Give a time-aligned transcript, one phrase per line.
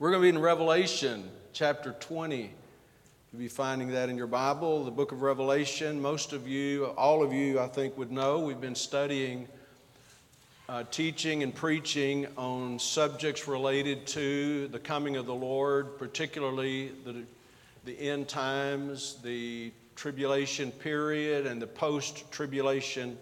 [0.00, 2.50] We're going to be in Revelation chapter 20.
[3.32, 6.00] You'll be finding that in your Bible, the book of Revelation.
[6.00, 9.46] Most of you, all of you, I think, would know we've been studying,
[10.70, 17.24] uh, teaching, and preaching on subjects related to the coming of the Lord, particularly the,
[17.84, 23.18] the end times, the tribulation period, and the post tribulation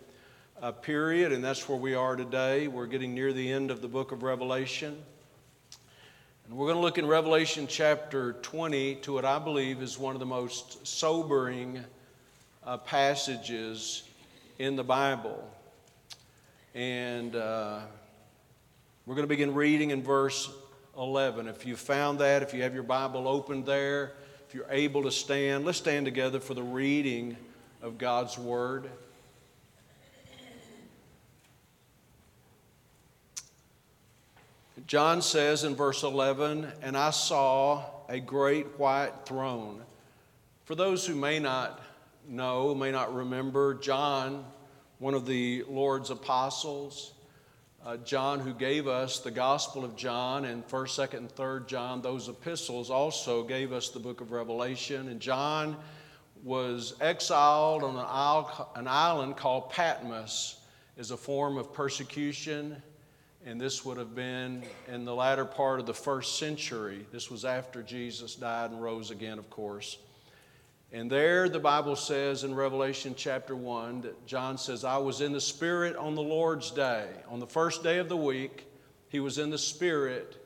[0.62, 1.32] uh, period.
[1.32, 2.68] And that's where we are today.
[2.68, 4.96] We're getting near the end of the book of Revelation.
[6.48, 10.16] And we're going to look in Revelation chapter 20 to what I believe is one
[10.16, 11.84] of the most sobering
[12.64, 14.04] uh, passages
[14.58, 15.46] in the Bible.
[16.74, 17.80] And uh,
[19.04, 20.50] we're going to begin reading in verse
[20.96, 21.48] 11.
[21.48, 24.14] If you found that, if you have your Bible open there,
[24.48, 27.36] if you're able to stand, let's stand together for the reading
[27.82, 28.88] of God's Word.
[34.88, 39.82] John says in verse 11, And I saw a great white throne.
[40.64, 41.78] For those who may not
[42.26, 44.46] know, may not remember, John,
[44.98, 47.12] one of the Lord's apostles,
[47.84, 52.00] uh, John, who gave us the Gospel of John and 1st, 2nd, and 3rd John,
[52.00, 55.08] those epistles also gave us the book of Revelation.
[55.08, 55.76] And John
[56.42, 57.94] was exiled on
[58.74, 60.56] an island called Patmos
[60.96, 62.82] as a form of persecution
[63.46, 67.06] and this would have been in the latter part of the first century.
[67.12, 69.98] This was after Jesus died and rose again, of course.
[70.90, 75.32] And there, the Bible says in Revelation chapter 1 that John says, I was in
[75.32, 77.06] the Spirit on the Lord's day.
[77.28, 78.66] On the first day of the week,
[79.08, 80.36] he was in the Spirit,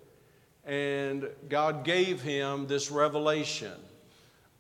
[0.65, 3.73] and God gave him this revelation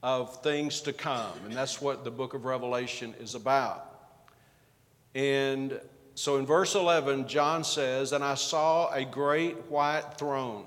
[0.03, 1.33] of things to come.
[1.45, 3.89] And that's what the book of Revelation is about.
[5.15, 5.81] And
[6.15, 10.65] so in verse 11, John says, And I saw a great white throne,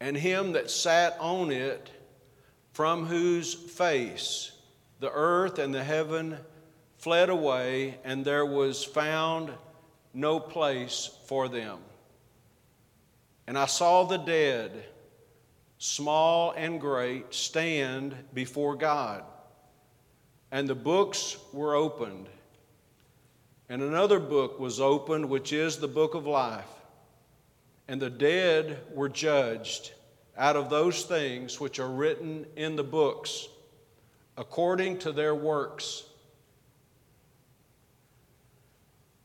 [0.00, 1.90] and him that sat on it,
[2.72, 4.52] from whose face
[5.00, 6.38] the earth and the heaven
[6.98, 9.52] fled away, and there was found
[10.12, 11.78] no place for them.
[13.46, 14.84] And I saw the dead,
[15.78, 19.24] small and great, stand before God,
[20.50, 22.28] and the books were opened.
[23.68, 26.64] And another book was opened, which is the book of life.
[27.86, 29.92] And the dead were judged
[30.36, 33.48] out of those things which are written in the books
[34.36, 36.04] according to their works.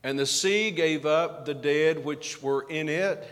[0.02, 3.24] And the sea gave up the dead which were in it,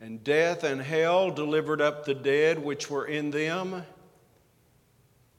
[0.00, 3.84] and death and hell delivered up the dead which were in them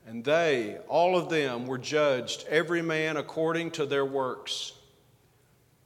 [0.05, 4.73] and they, all of them, were judged, every man according to their works.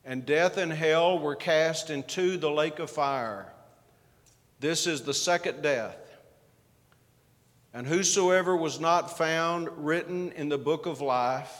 [0.03, 3.52] And death and hell were cast into the lake of fire.
[4.59, 5.98] This is the second death.
[7.74, 11.52] And whosoever was not found written in the book of life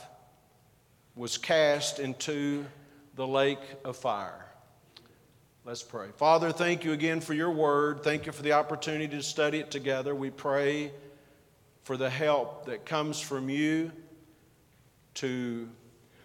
[1.16, 2.66] was cast into
[3.16, 4.46] the lake of fire.
[5.66, 6.10] Let's pray.
[6.16, 8.04] Father, thank you again for your word.
[8.04, 10.14] Thank you for the opportunity to study it together.
[10.14, 10.92] We pray
[11.86, 13.92] for the help that comes from you
[15.14, 15.70] to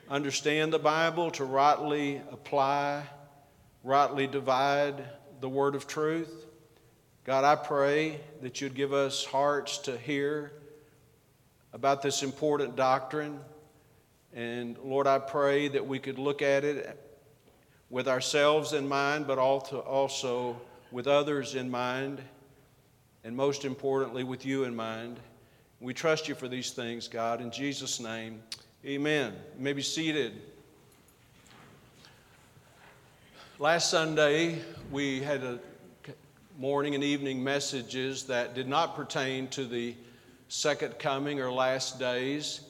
[0.09, 3.03] understand the Bible, to rightly apply,
[3.85, 5.05] rightly divide
[5.41, 6.47] the word of truth.
[7.25, 10.51] God, I pray that you'd give us hearts to hear
[11.75, 13.39] about this important doctrine.
[14.33, 16.99] And Lord, I pray that we could look at it
[17.91, 20.59] with ourselves in mind, but also
[20.91, 22.23] with others in mind,
[23.25, 25.21] and most importantly, with you in mind.
[25.83, 27.41] We trust you for these things, God.
[27.41, 28.43] In Jesus' name,
[28.85, 29.33] amen.
[29.57, 30.35] You may be seated.
[33.59, 34.59] Last Sunday,
[34.91, 35.59] we had a
[36.59, 39.95] morning and evening messages that did not pertain to the
[40.49, 42.61] second coming or last days,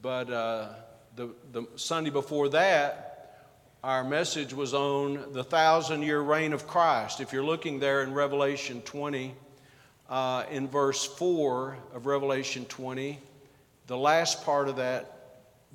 [0.00, 0.70] but uh,
[1.16, 3.44] the, the Sunday before that,
[3.82, 7.20] our message was on the thousand year reign of Christ.
[7.20, 9.34] If you're looking there in Revelation 20,
[10.08, 13.18] uh, in verse 4 of Revelation 20,
[13.86, 15.14] the last part of that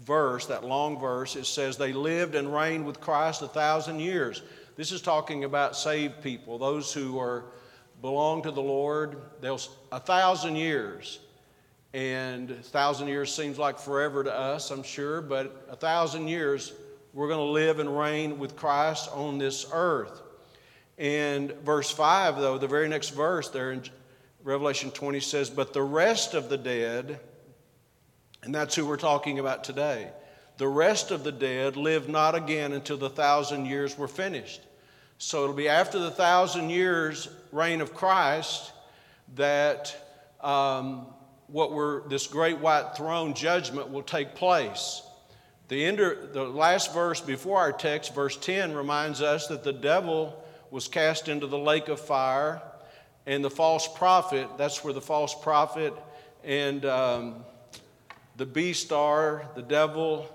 [0.06, 4.42] verse, that long verse, it says, They lived and reigned with Christ a thousand years.
[4.76, 7.46] This is talking about saved people, those who are
[8.02, 9.18] belong to the Lord.
[9.42, 9.60] They'll
[9.92, 11.20] a thousand years.
[11.94, 16.72] And a thousand years seems like forever to us, I'm sure, but a thousand years
[17.14, 20.22] we're going to live and reign with Christ on this earth.
[21.00, 23.84] And verse 5, though, the very next verse there in
[24.44, 27.20] Revelation 20 says, But the rest of the dead,
[28.44, 30.10] and that's who we're talking about today,
[30.58, 34.62] the rest of the dead live not again until the thousand years were finished.
[35.18, 38.72] So it'll be after the thousand years reign of Christ
[39.36, 39.96] that
[40.42, 41.08] um,
[41.48, 45.02] what we're, this great white throne judgment will take place.
[45.68, 50.44] The, end, the last verse before our text, verse 10, reminds us that the devil
[50.72, 52.62] was cast into the lake of fire,
[53.26, 55.94] and the false prophet, that's where the false prophet
[56.44, 57.36] and um,
[58.38, 60.28] the beast are, the devil,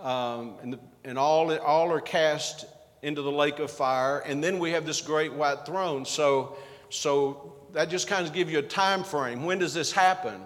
[0.00, 2.66] um, and, the, and all, all are cast
[3.02, 4.18] into the lake of fire.
[4.20, 6.04] And then we have this great white throne.
[6.04, 6.56] So,
[6.90, 9.44] so that just kind of gives you a time frame.
[9.44, 10.40] When does this happen?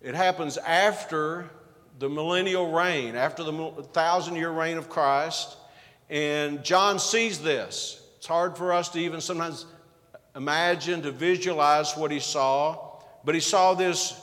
[0.00, 1.50] It happens after
[1.98, 5.56] the millennial reign, after the thousand year reign of Christ.
[6.10, 8.00] And John sees this.
[8.16, 9.66] It's hard for us to even sometimes
[10.36, 14.20] imagine, to visualize what he saw, but he saw this,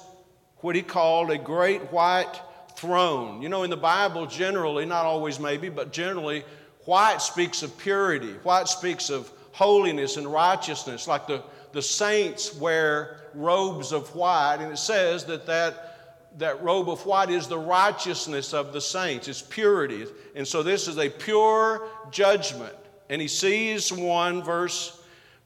[0.58, 2.40] what he called a great white
[2.76, 3.42] throne.
[3.42, 6.44] You know, in the Bible, generally, not always maybe, but generally,
[6.86, 11.44] white speaks of purity, white speaks of holiness and righteousness, like the,
[11.74, 15.92] the saints wear robes of white, and it says that that
[16.38, 20.06] that robe of white is the righteousness of the saints, it's purity.
[20.36, 22.76] And so this is a pure judgment.
[23.10, 25.01] And he sees one, verse,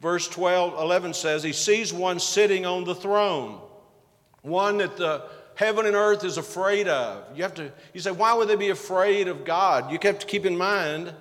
[0.06, 3.60] verse 12, 11 says, he sees one sitting on the throne,
[4.44, 5.24] one that the
[5.56, 7.24] heaven and earth is afraid of.
[7.36, 9.92] You have to, you say, why would they be afraid of God?
[9.92, 11.12] You have to keep in mind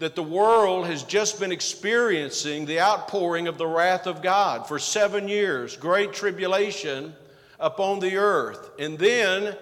[0.00, 4.80] that the world has just been experiencing the outpouring of the wrath of God for
[4.80, 7.14] seven years, great tribulation
[7.60, 8.68] upon the earth.
[8.80, 9.56] And then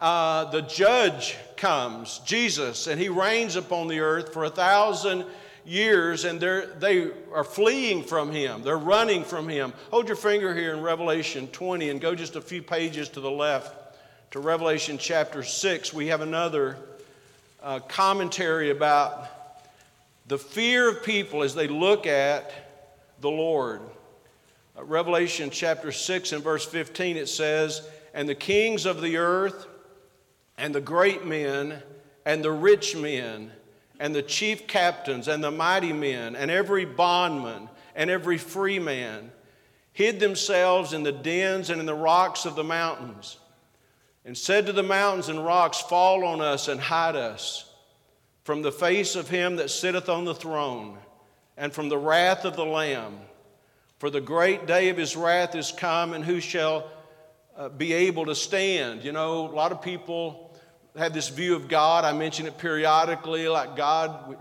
[0.00, 5.26] uh, the judge comes, Jesus, and he reigns upon the earth for a thousand
[5.70, 8.62] years, and they're, they are fleeing from him.
[8.62, 9.72] They're running from him.
[9.90, 13.30] Hold your finger here in Revelation 20 and go just a few pages to the
[13.30, 13.96] left
[14.32, 15.94] to Revelation chapter 6.
[15.94, 16.76] We have another
[17.62, 19.28] uh, commentary about
[20.26, 22.52] the fear of people as they look at
[23.20, 23.80] the Lord.
[24.76, 29.68] Uh, Revelation chapter 6 and verse 15, it says, And the kings of the earth,
[30.58, 31.80] and the great men,
[32.26, 33.52] and the rich men,
[34.00, 39.30] and the chief captains, and the mighty men, and every bondman, and every free man,
[39.92, 43.36] hid themselves in the dens and in the rocks of the mountains,
[44.24, 47.70] and said to the mountains and rocks, Fall on us and hide us
[48.42, 50.96] from the face of him that sitteth on the throne,
[51.58, 53.18] and from the wrath of the Lamb.
[53.98, 56.90] For the great day of his wrath is come, and who shall
[57.54, 59.04] uh, be able to stand?
[59.04, 60.49] You know, a lot of people
[60.96, 62.04] have this view of God.
[62.04, 64.36] I mention it periodically, like God.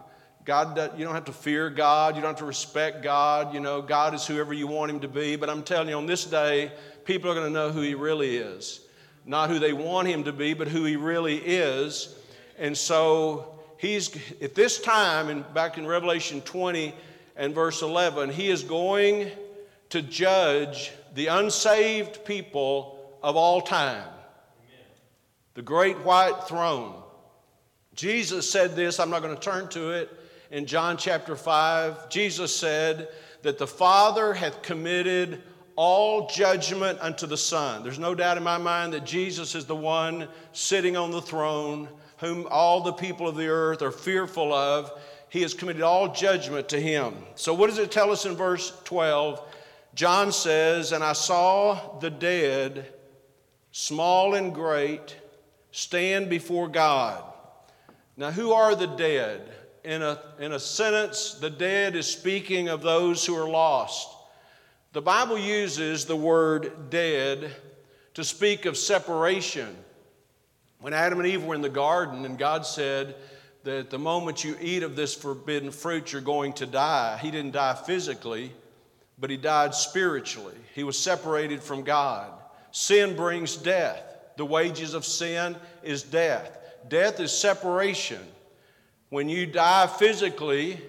[0.46, 2.16] God, you don't have to fear God.
[2.16, 3.54] You don't have to respect God.
[3.54, 5.36] You know, God is whoever you want Him to be.
[5.36, 6.72] But I'm telling you, on this day,
[7.06, 8.81] people are going to know who He really is.
[9.25, 12.16] Not who they want Him to be, but who He really is.
[12.57, 14.10] And so, He's,
[14.42, 16.96] at this time, and back in Revelation 20
[17.36, 19.30] and verse 11, He is going
[19.90, 24.07] to judge the unsaved people of all time.
[25.59, 27.03] The great white throne.
[27.94, 30.09] Jesus said this, I'm not going to turn to it.
[30.51, 33.09] In John chapter 5, Jesus said
[33.41, 35.44] that the Father hath committed
[35.75, 37.83] all judgment unto the Son.
[37.83, 41.89] There's no doubt in my mind that Jesus is the one sitting on the throne,
[42.19, 44.89] whom all the people of the earth are fearful of.
[45.27, 47.15] He has committed all judgment to him.
[47.35, 49.45] So, what does it tell us in verse 12?
[49.94, 52.93] John says, And I saw the dead,
[53.74, 55.17] small and great,
[55.71, 57.23] stand before God.
[58.17, 59.49] Now, who are the dead?
[59.83, 64.09] In a, in a sentence, the dead is speaking of those who are lost.
[64.91, 67.55] The Bible uses the word dead
[68.15, 69.75] to speak of separation.
[70.81, 73.15] When Adam and Eve were in the garden and God said
[73.63, 77.51] that the moment you eat of this forbidden fruit, you're going to die, He didn't
[77.51, 78.51] die physically,
[79.19, 80.55] but he died spiritually.
[80.73, 82.31] He was separated from God.
[82.71, 84.09] Sin brings death.
[84.39, 86.58] The wages of sin is death.
[86.88, 88.22] Death is separation.
[89.10, 90.79] When you die physically,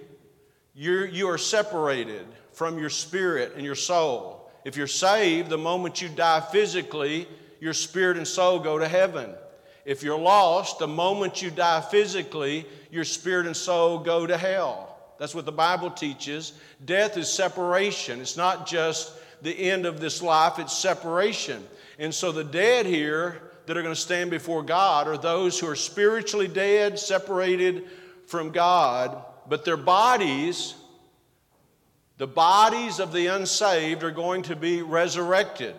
[0.73, 4.49] you're, you are separated from your spirit and your soul.
[4.64, 7.26] If you're saved, the moment you die physically,
[7.59, 9.35] your spirit and soul go to heaven.
[9.85, 14.97] If you're lost, the moment you die physically, your spirit and soul go to hell.
[15.19, 16.52] That's what the Bible teaches.
[16.85, 18.21] Death is separation.
[18.21, 21.66] It's not just the end of this life, it's separation.
[22.00, 25.69] And so the dead here that are going to stand before God are those who
[25.69, 27.85] are spiritually dead, separated
[28.26, 30.75] from God, but their bodies,
[32.16, 35.75] the bodies of the unsaved, are going to be resurrected.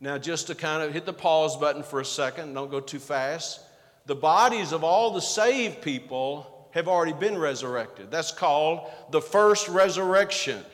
[0.00, 2.98] Now, just to kind of hit the pause button for a second, don't go too
[2.98, 3.60] fast.
[4.06, 8.10] The bodies of all the saved people have already been resurrected.
[8.10, 10.64] That's called the first resurrection.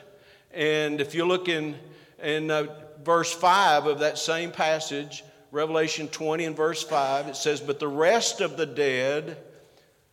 [0.53, 1.75] And if you look in,
[2.23, 2.67] in uh,
[3.03, 7.87] verse 5 of that same passage, Revelation 20 and verse 5, it says, But the
[7.87, 9.37] rest of the dead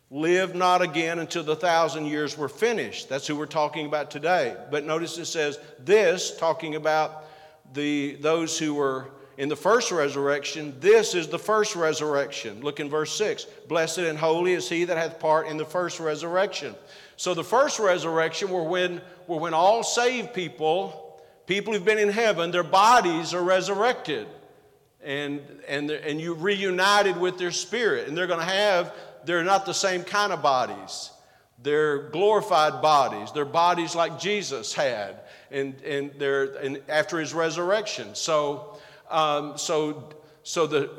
[0.09, 3.09] live not again until the thousand years were finished.
[3.09, 4.55] That's who we're talking about today.
[4.71, 7.25] But notice it says, This, talking about
[7.73, 12.61] the, those who were in the first resurrection, this is the first resurrection.
[12.61, 13.45] Look in verse 6.
[13.67, 16.73] Blessed and holy is he that hath part in the first resurrection.
[17.17, 21.06] So the first resurrection were when, were when all saved people,
[21.47, 24.27] people who've been in heaven, their bodies are resurrected.
[25.03, 28.07] And, and, and you reunited with their spirit.
[28.07, 28.93] And they're going to have,
[29.25, 31.11] they're not the same kind of bodies.
[31.63, 33.31] They're glorified bodies.
[33.31, 38.15] They're bodies like Jesus had and, and, they're, and after his resurrection.
[38.15, 38.77] So,
[39.09, 40.09] um, so,
[40.43, 40.89] so the,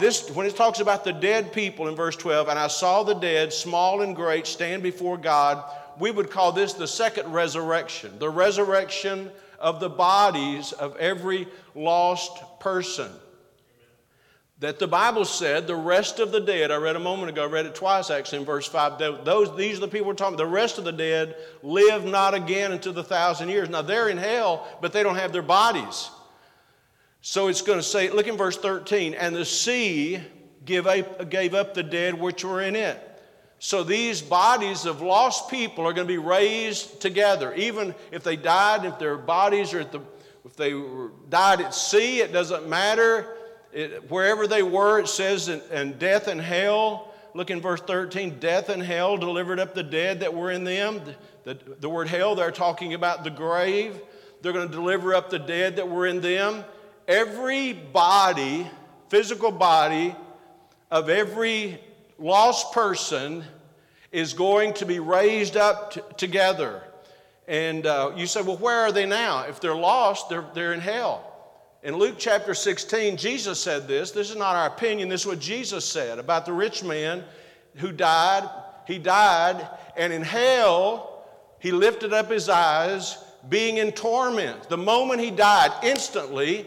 [0.00, 3.14] this, when it talks about the dead people in verse 12, and I saw the
[3.14, 5.62] dead, small and great, stand before God,
[5.98, 9.30] we would call this the second resurrection, the resurrection
[9.62, 13.10] of the bodies of every lost person.
[14.58, 17.46] That the Bible said the rest of the dead, I read a moment ago, I
[17.46, 19.24] read it twice actually in verse 5.
[19.24, 20.44] Those, these are the people we're talking about.
[20.44, 23.68] The rest of the dead live not again until the thousand years.
[23.68, 26.10] Now they're in hell, but they don't have their bodies.
[27.22, 30.20] So it's going to say, look in verse 13, and the sea
[30.68, 33.11] up, gave up the dead which were in it.
[33.64, 37.54] So these bodies of lost people are going to be raised together.
[37.54, 40.00] Even if they died, if their bodies are at the,
[40.44, 40.72] if they
[41.28, 43.36] died at sea, it doesn't matter.
[43.72, 47.14] It, wherever they were, it says, and death and hell.
[47.34, 51.00] Look in verse 13 death and hell delivered up the dead that were in them.
[51.44, 53.96] The, the, the word hell, they're talking about the grave.
[54.42, 56.64] They're going to deliver up the dead that were in them
[57.06, 58.66] every body,
[59.08, 60.16] physical body
[60.90, 61.78] of every
[62.22, 63.44] lost person
[64.12, 66.82] is going to be raised up t- together.
[67.48, 69.44] And uh, you say, well, where are they now?
[69.48, 71.28] If they're lost, they're, they're in hell.
[71.82, 74.12] In Luke chapter 16, Jesus said this.
[74.12, 77.24] This is not our opinion, this is what Jesus said about the rich man
[77.76, 78.48] who died.
[78.86, 81.24] He died, and in hell,
[81.58, 84.68] he lifted up his eyes, being in torment.
[84.68, 86.66] The moment he died, instantly,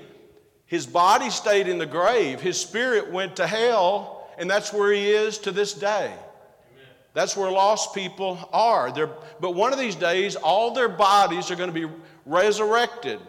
[0.66, 5.10] his body stayed in the grave, his spirit went to hell, and that's where he
[5.10, 6.08] is to this day.
[6.08, 6.86] Amen.
[7.14, 8.92] That's where lost people are.
[8.92, 11.94] They're, but one of these days, all their bodies are going to be
[12.26, 13.20] resurrected,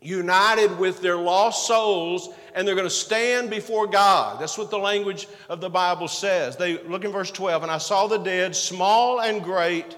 [0.00, 4.40] united with their lost souls, and they're going to stand before God.
[4.40, 6.56] That's what the language of the Bible says.
[6.56, 9.96] They look in verse 12, and I saw the dead, small and great,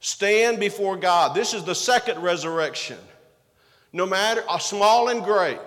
[0.00, 1.34] stand before God.
[1.34, 2.98] This is the second resurrection.
[3.92, 5.60] No matter, uh, small and great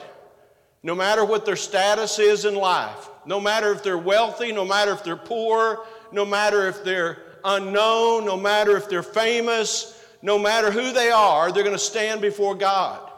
[0.84, 4.92] no matter what their status is in life, no matter if they're wealthy, no matter
[4.92, 10.72] if they're poor, no matter if they're unknown, no matter if they're famous, no matter
[10.72, 13.10] who they are, they're going to stand before God.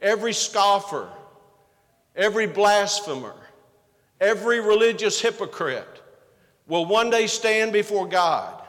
[0.00, 1.08] Every scoffer,
[2.14, 3.34] every blasphemer,
[4.20, 6.02] every religious hypocrite
[6.66, 8.62] will one day stand before God.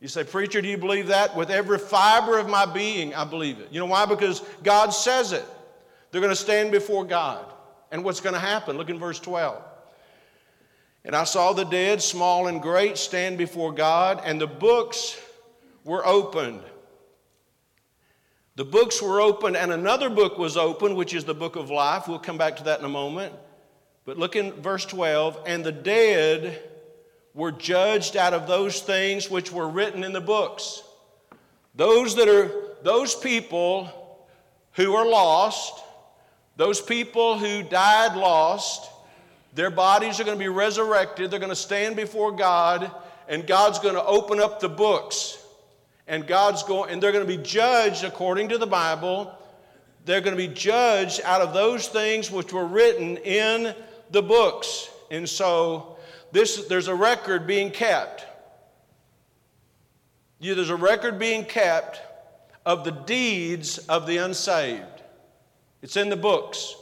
[0.00, 1.36] You say, Preacher, do you believe that?
[1.36, 3.68] With every fiber of my being, I believe it.
[3.70, 4.04] You know why?
[4.04, 5.44] Because God says it.
[6.10, 7.44] They're going to stand before God.
[7.92, 8.76] And what's going to happen?
[8.76, 9.62] Look in verse 12.
[11.04, 15.20] And I saw the dead, small and great, stand before God, and the books
[15.84, 16.62] were opened.
[18.54, 22.06] The books were opened, and another book was opened, which is the book of life.
[22.06, 23.34] We'll come back to that in a moment.
[24.04, 25.40] But look in verse 12.
[25.46, 26.62] And the dead
[27.34, 30.82] were judged out of those things which were written in the books.
[31.74, 32.50] Those that are,
[32.82, 33.88] those people
[34.72, 35.82] who are lost,
[36.56, 38.90] those people who died lost,
[39.54, 41.30] their bodies are going to be resurrected.
[41.30, 42.90] They're going to stand before God,
[43.28, 45.38] and God's going to open up the books.
[46.06, 49.32] And God's going, and they're going to be judged according to the Bible.
[50.04, 53.74] They're going to be judged out of those things which were written in
[54.10, 54.90] the books.
[55.10, 55.98] And so
[56.32, 58.26] this, there's a record being kept.
[60.40, 62.00] Yeah, there's a record being kept
[62.66, 65.02] of the deeds of the unsaved.
[65.82, 66.74] It's in the books.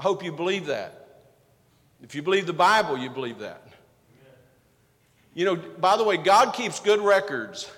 [0.00, 1.08] I hope you believe that.
[2.02, 3.62] If you believe the Bible, you believe that.
[5.34, 7.70] You know, by the way, God keeps good records,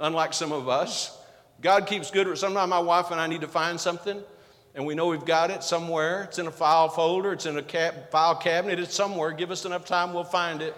[0.00, 1.14] unlike some of us.
[1.60, 2.20] God keeps good.
[2.20, 2.40] Records.
[2.40, 4.22] Sometimes my wife and I need to find something,
[4.74, 6.22] and we know we've got it somewhere.
[6.22, 9.30] It's in a file folder, it's in a cap, file cabinet, it's somewhere.
[9.30, 10.74] Give us enough time, we'll find it.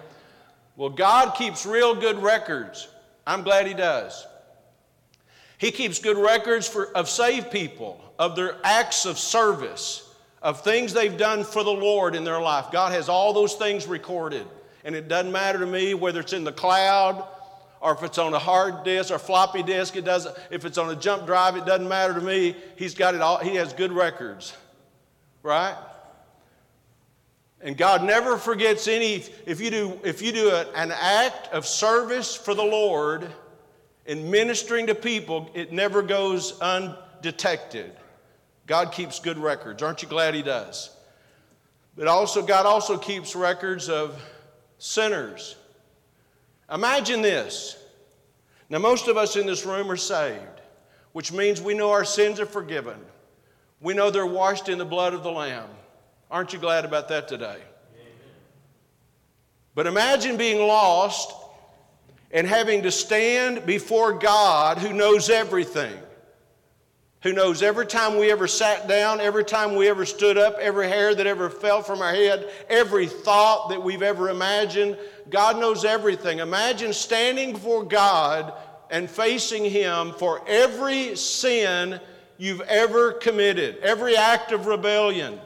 [0.75, 2.89] Well, God keeps real good records.
[3.25, 4.27] I'm glad He does.
[5.59, 10.09] He keeps good records for, of saved people, of their acts of service,
[10.43, 12.67] of things they've done for the Lord in their life.
[12.71, 14.47] God has all those things recorded.
[14.85, 17.27] And it doesn't matter to me whether it's in the cloud
[17.81, 20.91] or if it's on a hard disk or floppy disk, it doesn't, if it's on
[20.91, 22.55] a jump drive, it doesn't matter to me.
[22.77, 24.57] He's got it all, he has good records,
[25.43, 25.77] right?
[27.63, 32.35] And God never forgets any, if you do, if you do an act of service
[32.35, 33.29] for the Lord
[34.07, 37.93] in ministering to people, it never goes undetected.
[38.71, 39.83] God keeps good records.
[39.83, 40.97] Aren't you glad He does?
[41.97, 44.17] But also, God also keeps records of
[44.79, 45.57] sinners.
[46.73, 47.77] Imagine this.
[48.69, 50.61] Now, most of us in this room are saved,
[51.11, 52.95] which means we know our sins are forgiven.
[53.81, 55.69] We know they're washed in the blood of the Lamb.
[56.31, 57.47] Aren't you glad about that today?
[57.47, 58.13] Amen.
[59.75, 61.35] But imagine being lost
[62.31, 65.99] and having to stand before God who knows everything
[67.23, 70.89] who knows every time we ever sat down, every time we ever stood up, every
[70.89, 74.97] hair that ever fell from our head, every thought that we've ever imagined.
[75.29, 76.39] God knows everything.
[76.39, 78.55] Imagine standing before God
[78.91, 82.01] and facing Him for every sin
[82.39, 85.39] you've ever committed, every act of rebellion,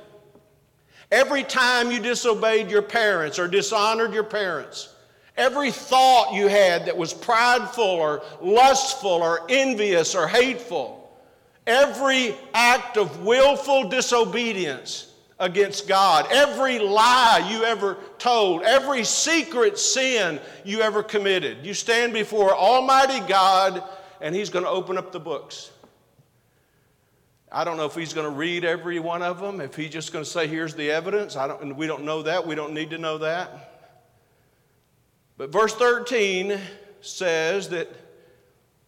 [1.11, 4.91] every time you disobeyed your parents or dishonored your parents.
[5.37, 11.04] Every thought you had that was prideful or lustful or envious or hateful,
[11.67, 20.41] every act of willful disobedience against God, every lie you ever told, every secret sin
[20.65, 21.65] you ever committed.
[21.67, 23.83] You stand before Almighty God
[24.21, 25.71] and He's going to open up the books.
[27.55, 30.13] I don't know if he's going to read every one of them, if he's just
[30.13, 31.37] going to say, here's the evidence.
[31.37, 32.45] I don't, we don't know that.
[32.45, 33.93] We don't need to know that.
[35.37, 36.59] But verse 13
[37.01, 37.89] says that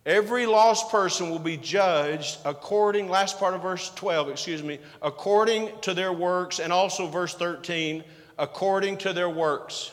[0.07, 5.73] Every lost person will be judged according, last part of verse 12, excuse me, according
[5.81, 8.05] to their works, and also verse 13,
[8.39, 9.91] according to their works.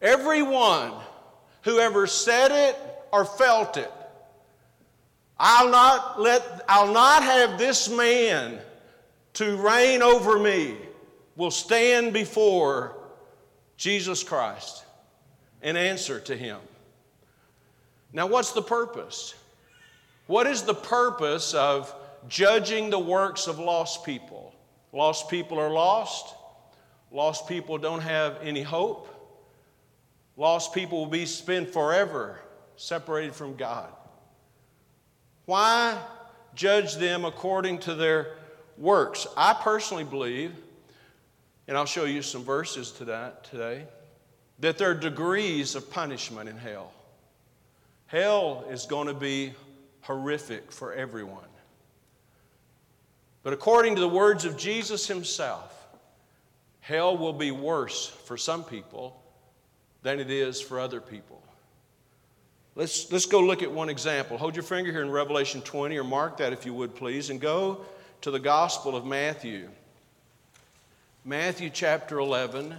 [0.00, 0.92] Everyone
[1.62, 2.78] who ever said it
[3.12, 3.90] or felt it,
[5.36, 8.60] I'll not let, I'll not have this man
[9.32, 10.76] to reign over me,
[11.34, 12.94] will stand before
[13.76, 14.84] Jesus Christ
[15.62, 16.60] and answer to him.
[18.14, 19.34] Now, what's the purpose?
[20.28, 21.92] What is the purpose of
[22.28, 24.54] judging the works of lost people?
[24.92, 26.34] Lost people are lost.
[27.10, 29.08] Lost people don't have any hope.
[30.36, 32.38] Lost people will be spent forever
[32.76, 33.92] separated from God.
[35.46, 36.00] Why
[36.54, 38.36] judge them according to their
[38.78, 39.26] works?
[39.36, 40.52] I personally believe,
[41.66, 43.84] and I'll show you some verses to that today,
[44.60, 46.92] that there are degrees of punishment in hell.
[48.14, 49.54] Hell is going to be
[50.02, 51.48] horrific for everyone.
[53.42, 55.76] But according to the words of Jesus himself,
[56.78, 59.20] hell will be worse for some people
[60.04, 61.42] than it is for other people.
[62.76, 64.38] Let's, let's go look at one example.
[64.38, 67.40] Hold your finger here in Revelation 20, or mark that if you would, please, and
[67.40, 67.84] go
[68.20, 69.68] to the Gospel of Matthew.
[71.24, 72.76] Matthew chapter 11.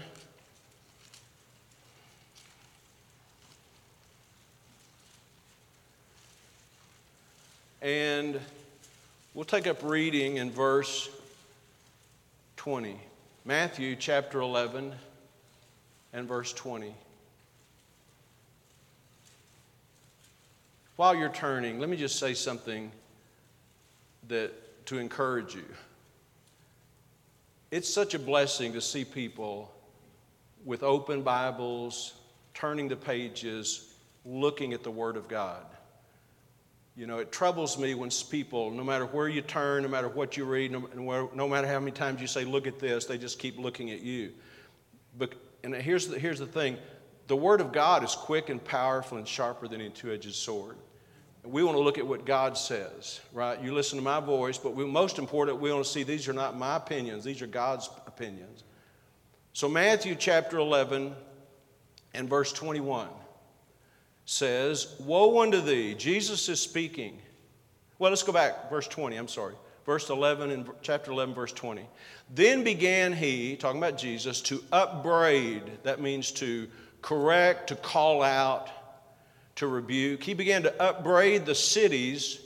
[7.86, 8.40] And
[9.36, 11.08] we'll take up reading in verse
[12.58, 13.00] 20.
[13.46, 14.92] Matthew chapter 11
[16.12, 16.96] and verse 20.
[20.96, 22.92] While you're turning, let me just say something
[24.30, 24.52] that
[24.88, 25.66] to encourage you.
[27.70, 29.72] It's such a blessing to see people
[30.66, 32.16] with open Bibles,
[32.56, 33.94] turning the pages,
[34.26, 35.64] looking at the Word of God.
[36.96, 40.38] You know, it troubles me when people, no matter where you turn, no matter what
[40.38, 43.58] you read, no, matter how many times you say, look at this, they just keep
[43.58, 44.32] looking at you.
[45.18, 46.78] But, and here's the, here's the thing
[47.28, 50.78] the Word of God is quick and powerful and sharper than a two edged sword.
[51.44, 53.62] We want to look at what God says, right?
[53.62, 56.34] You listen to my voice, but we, most important, we want to see these are
[56.34, 58.64] not my opinions, these are God's opinions.
[59.54, 61.14] So, Matthew chapter 11
[62.14, 63.10] and verse 21
[64.26, 65.94] says, Woe unto thee.
[65.96, 67.20] Jesus is speaking.
[67.98, 69.56] Well, let's go back, verse 20, I'm sorry.
[69.86, 71.88] Verse 11 in chapter 11, verse 20.
[72.34, 75.62] Then began he, talking about Jesus, to upbraid.
[75.84, 76.68] That means to
[77.02, 78.70] correct, to call out,
[79.58, 80.24] to rebuke.
[80.24, 82.40] He began to upbraid the cities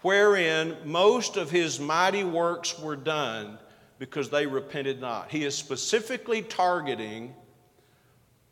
[0.00, 3.58] wherein most of his mighty works were done
[3.98, 5.30] because they repented not.
[5.30, 7.34] He is specifically targeting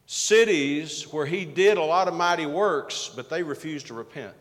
[0.06, 4.34] cities where he did a lot of mighty works, but they refused to repent.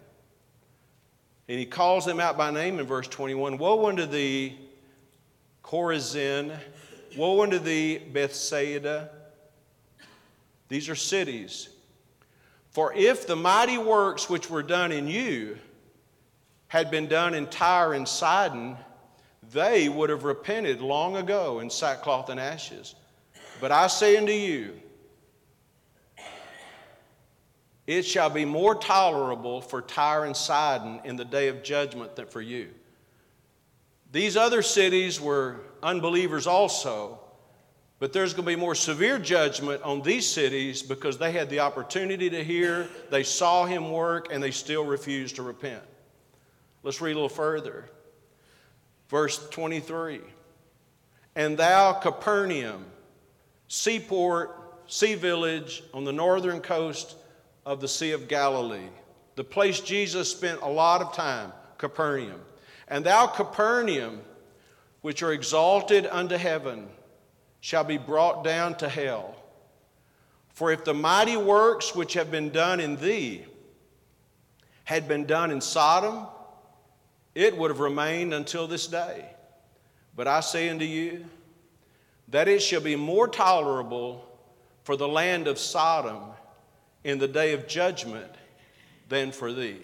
[1.47, 4.57] And he calls them out by name in verse 21 Woe unto thee,
[5.63, 6.57] Chorazin!
[7.17, 9.09] Woe unto thee, Bethsaida!
[10.69, 11.69] These are cities.
[12.71, 15.57] For if the mighty works which were done in you
[16.67, 18.75] had been done in Tyre and Sidon,
[19.53, 22.95] they would have repented long ago in sackcloth and ashes.
[23.61, 24.81] But I say unto you,
[27.87, 32.25] it shall be more tolerable for Tyre and Sidon in the day of judgment than
[32.25, 32.69] for you.
[34.11, 37.19] These other cities were unbelievers also,
[37.99, 41.59] but there's going to be more severe judgment on these cities because they had the
[41.59, 45.83] opportunity to hear, they saw him work, and they still refused to repent.
[46.81, 47.85] Let's read a little further.
[49.09, 50.21] Verse 23
[51.35, 52.85] And thou, Capernaum,
[53.67, 57.15] seaport, sea village on the northern coast
[57.65, 58.89] of the Sea of Galilee,
[59.35, 62.41] the place Jesus spent a lot of time, Capernaum.
[62.87, 64.21] And thou, Capernaum,
[65.01, 66.87] which are exalted unto heaven,
[67.59, 69.35] shall be brought down to hell.
[70.53, 73.45] For if the mighty works which have been done in thee
[74.85, 76.27] had been done in Sodom,
[77.33, 79.25] it would have remained until this day.
[80.15, 81.25] But I say unto you
[82.29, 84.25] that it shall be more tolerable
[84.83, 86.34] for the land of Sodom
[87.05, 88.31] in the day of judgment
[89.07, 89.79] than for thee.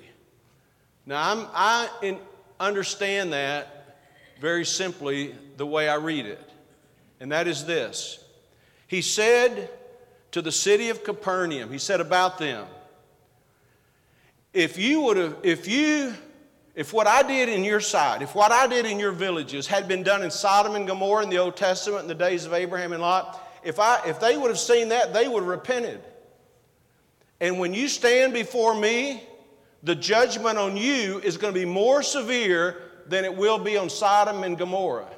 [1.06, 2.18] Now, I'm, i in,
[2.60, 4.00] understand that
[4.42, 6.50] very simply the way I read it,
[7.20, 8.24] and that is this.
[8.88, 9.70] He said
[10.32, 12.66] to the city of Capernaum, he said about them,
[14.52, 16.14] if you would have, if you,
[16.74, 19.88] if what I did in your side, if what I did in your villages had
[19.88, 22.94] been done in Sodom and Gomorrah in the Old Testament in the days of Abraham
[22.94, 26.02] and Lot, if, I, if they would have seen that, they would have repented.
[27.42, 29.24] And when you stand before me,
[29.82, 33.90] the judgment on you is going to be more severe than it will be on
[33.90, 35.10] Sodom and Gomorrah.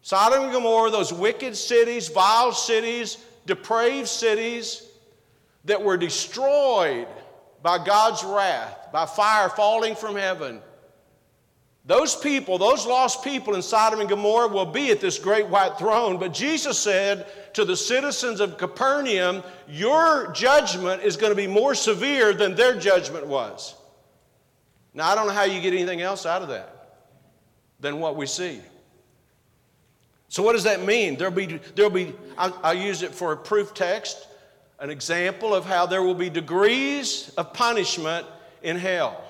[0.00, 4.86] Sodom and Gomorrah, those wicked cities, vile cities, depraved cities
[5.64, 7.08] that were destroyed
[7.62, 10.60] by God's wrath, by fire falling from heaven.
[11.86, 15.78] Those people, those lost people in Sodom and Gomorrah will be at this great white
[15.78, 16.18] throne.
[16.18, 21.74] But Jesus said to the citizens of Capernaum, Your judgment is going to be more
[21.74, 23.74] severe than their judgment was.
[24.94, 27.02] Now, I don't know how you get anything else out of that
[27.80, 28.60] than what we see.
[30.28, 31.16] So, what does that mean?
[31.16, 34.26] There'll be, there'll be I'll, I'll use it for a proof text,
[34.78, 38.26] an example of how there will be degrees of punishment
[38.62, 39.23] in hell.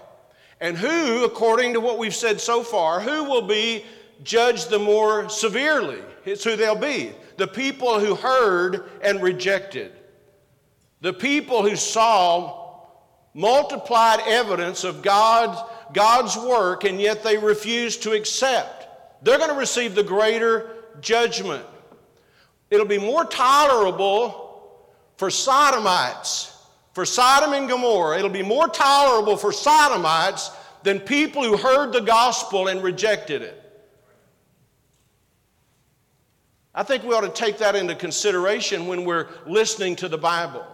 [0.60, 3.84] And who, according to what we've said so far, who will be
[4.22, 6.00] judged the more severely?
[6.24, 7.12] It's who they'll be.
[7.36, 9.92] The people who heard and rejected.
[11.00, 12.64] The people who saw
[13.34, 15.60] multiplied evidence of God's,
[15.92, 18.86] God's work and yet they refused to accept.
[19.24, 21.64] They're going to receive the greater judgment.
[22.70, 26.53] It'll be more tolerable for sodomites
[26.94, 30.50] for Sodom and Gomorrah, it'll be more tolerable for Sodomites
[30.84, 33.60] than people who heard the gospel and rejected it.
[36.72, 40.64] I think we ought to take that into consideration when we're listening to the Bible,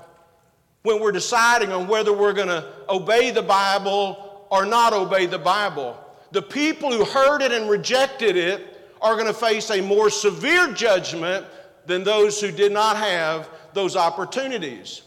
[0.82, 5.38] when we're deciding on whether we're going to obey the Bible or not obey the
[5.38, 5.98] Bible.
[6.32, 10.72] The people who heard it and rejected it are going to face a more severe
[10.72, 11.46] judgment
[11.86, 15.02] than those who did not have those opportunities.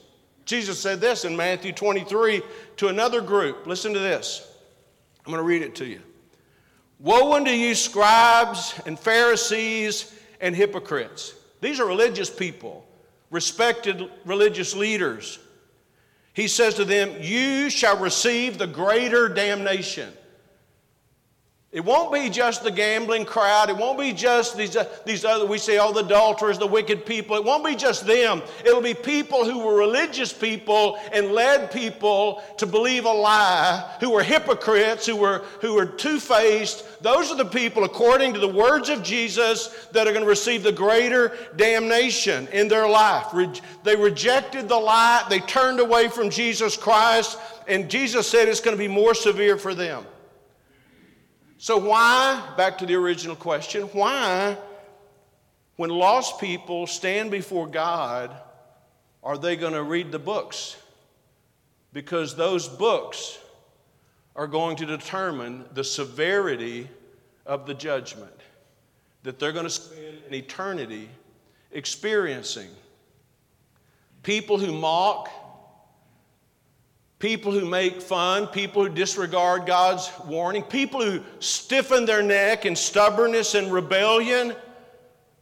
[0.45, 2.41] Jesus said this in Matthew 23
[2.77, 3.65] to another group.
[3.65, 4.49] Listen to this.
[5.25, 6.01] I'm going to read it to you.
[6.99, 11.33] Woe unto you, scribes and Pharisees and hypocrites.
[11.61, 12.85] These are religious people,
[13.29, 15.39] respected religious leaders.
[16.33, 20.11] He says to them, You shall receive the greater damnation.
[21.73, 23.71] It won't be just the gambling crowd.
[23.71, 27.03] It won't be just these, uh, these other, we say all the adulterers, the wicked
[27.03, 27.35] people.
[27.35, 28.43] It won't be just them.
[28.63, 34.11] It'll be people who were religious people and led people to believe a lie, who
[34.11, 36.85] were hypocrites, who were, who were two faced.
[37.01, 40.61] Those are the people, according to the words of Jesus, that are going to receive
[40.61, 43.33] the greater damnation in their life.
[43.33, 43.49] Re-
[43.81, 48.77] they rejected the lie, they turned away from Jesus Christ, and Jesus said it's going
[48.77, 50.05] to be more severe for them.
[51.63, 54.57] So, why, back to the original question, why,
[55.77, 58.35] when lost people stand before God,
[59.23, 60.75] are they going to read the books?
[61.93, 63.39] Because those books
[64.35, 66.89] are going to determine the severity
[67.45, 68.41] of the judgment
[69.23, 71.07] that they're going to spend an eternity
[71.71, 72.71] experiencing.
[74.21, 75.29] People who mock,
[77.23, 82.75] people who make fun, people who disregard God's warning, people who stiffen their neck in
[82.75, 84.53] stubbornness and rebellion,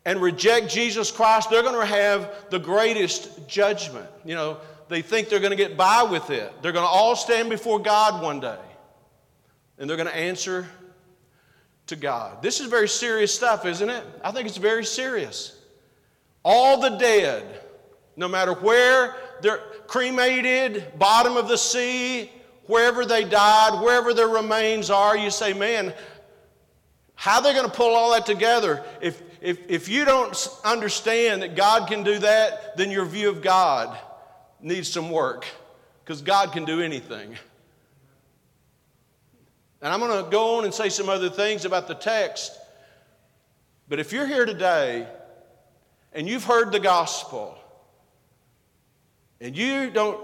[0.06, 4.08] and reject Jesus Christ, they're going to have the greatest judgment.
[4.24, 4.58] You know,
[4.90, 6.54] they think they're going to get by with it.
[6.62, 8.60] They're going to all stand before God one day,
[9.80, 10.68] and they're going to answer
[11.88, 12.44] to God.
[12.44, 14.04] This is very serious stuff, isn't it?
[14.24, 15.60] I think it's very serious.
[16.46, 17.44] All the dead,
[18.16, 22.32] no matter where they're cremated, bottom of the sea,
[22.66, 25.94] wherever they died, wherever their remains are, you say, man,
[27.16, 28.84] how are they going to pull all that together?
[29.02, 33.42] If, if, if you don't understand that God can do that, then your view of
[33.42, 33.98] God
[34.62, 35.46] needs some work
[36.04, 37.36] because God can do anything.
[39.82, 42.58] And I'm going to go on and say some other things about the text.
[43.90, 45.08] But if you're here today
[46.14, 47.58] and you've heard the gospel
[49.42, 50.24] and you don't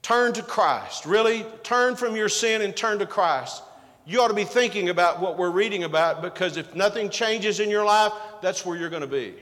[0.00, 3.62] turn to Christ, really turn from your sin and turn to Christ,
[4.04, 7.68] you ought to be thinking about what we're reading about because if nothing changes in
[7.68, 9.34] your life, that's where you're going to be.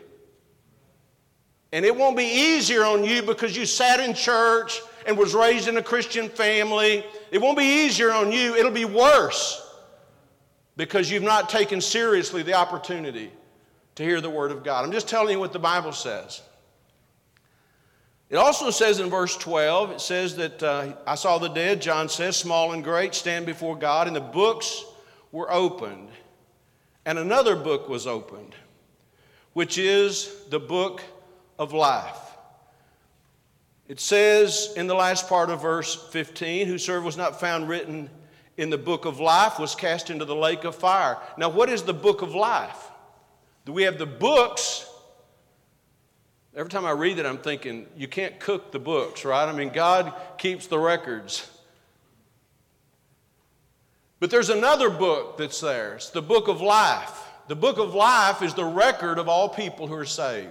[1.73, 5.69] And it won't be easier on you because you sat in church and was raised
[5.69, 7.05] in a Christian family.
[7.31, 9.67] It won't be easier on you, it'll be worse
[10.77, 13.31] because you've not taken seriously the opportunity
[13.95, 14.85] to hear the Word of God.
[14.85, 16.43] I'm just telling you what the Bible says.
[18.31, 22.09] It also says in verse 12, it says that uh, I saw the dead, John
[22.09, 24.85] says, small and great, stand before God, and the books
[25.33, 26.09] were opened.
[27.05, 28.55] And another book was opened,
[29.53, 31.03] which is the book
[31.59, 32.19] of life.
[33.89, 38.09] It says in the last part of verse 15, Whosoever was not found written
[38.57, 41.19] in the book of life was cast into the lake of fire.
[41.37, 42.91] Now, what is the book of life?
[43.65, 44.87] Do we have the books
[46.55, 49.49] Every time I read it, I'm thinking, you can't cook the books, right?
[49.49, 51.49] I mean, God keeps the records.
[54.19, 55.95] But there's another book that's there.
[55.95, 57.23] It's the book of life.
[57.47, 60.51] The book of life is the record of all people who are saved.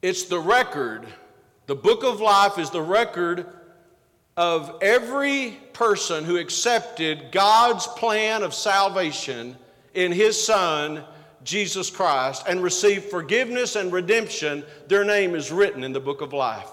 [0.00, 1.06] It's the record.
[1.66, 3.46] The book of life is the record
[4.36, 9.56] of every person who accepted God's plan of salvation
[9.94, 11.04] in His Son
[11.44, 16.32] Jesus Christ and receive forgiveness and redemption, their name is written in the book of
[16.32, 16.68] life.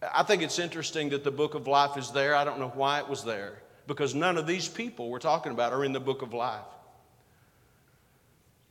[0.00, 2.36] I think it's interesting that the book of life is there.
[2.36, 5.72] I don't know why it was there, because none of these people we're talking about
[5.72, 6.60] are in the book of life.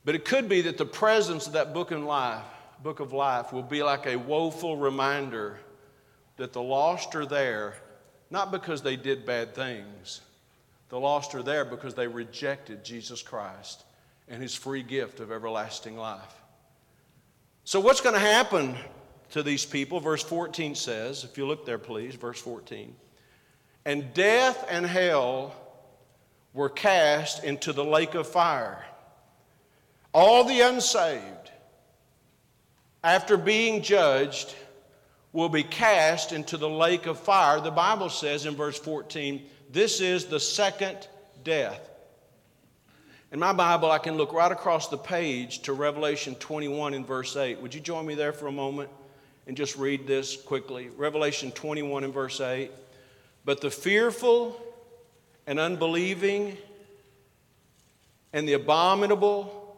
[0.05, 2.45] But it could be that the presence of that book in life,
[2.81, 5.59] book of life will be like a woeful reminder
[6.37, 7.75] that the lost are there,
[8.29, 10.21] not because they did bad things,
[10.89, 13.83] the lost are there because they rejected Jesus Christ
[14.27, 16.41] and his free gift of everlasting life.
[17.63, 18.75] So, what's going to happen
[19.31, 19.99] to these people?
[19.99, 22.95] Verse 14 says, if you look there, please, verse 14.
[23.85, 25.55] And death and hell
[26.53, 28.85] were cast into the lake of fire.
[30.13, 31.51] All the unsaved,
[33.03, 34.55] after being judged,
[35.33, 37.59] will be cast into the lake of fire.
[37.59, 41.07] The Bible says in verse 14, this is the second
[41.43, 41.81] death.
[43.31, 47.35] In my Bible, I can look right across the page to Revelation 21 in verse
[47.35, 47.61] 8.
[47.61, 48.89] Would you join me there for a moment
[49.45, 50.89] and just read this quickly?
[50.95, 52.71] Revelation 21 in verse 8.
[53.43, 54.57] But the fearful
[55.45, 56.57] and unbelieving
[58.31, 59.77] and the abominable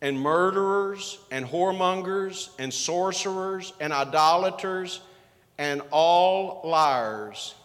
[0.00, 5.00] and murderers and whoremongers and sorcerers and idolaters
[5.58, 7.56] and all liars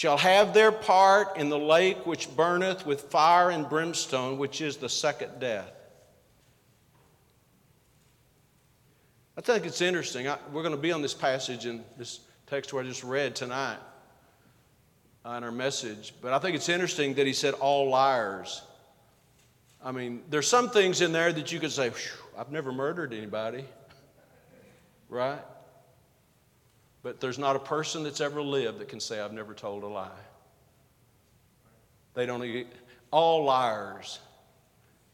[0.00, 4.78] shall have their part in the lake which burneth with fire and brimstone, which is
[4.78, 5.70] the second death.
[9.36, 10.26] I think it's interesting.
[10.26, 13.36] I, we're going to be on this passage in this text where I just read
[13.36, 13.76] tonight
[15.22, 18.62] on our message, but I think it's interesting that he said all liars.
[19.84, 21.92] I mean, there's some things in there that you could say,
[22.38, 23.66] I've never murdered anybody,
[25.10, 25.40] right?
[27.02, 29.86] But there's not a person that's ever lived that can say, I've never told a
[29.86, 30.10] lie.
[32.14, 32.66] They don't,
[33.10, 34.18] all liars.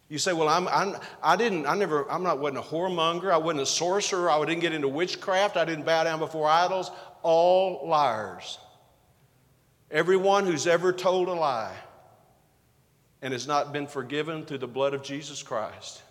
[0.09, 3.31] You say, well, I'm, I'm, I didn't, I never, I'm not, wasn't a whoremonger.
[3.31, 4.31] I wasn't a sorcerer.
[4.31, 5.57] I didn't get into witchcraft.
[5.57, 6.91] I didn't bow down before idols.
[7.23, 8.59] All liars.
[9.91, 11.75] Everyone who's ever told a lie
[13.23, 16.03] and has not been forgiven through the blood of Jesus Christ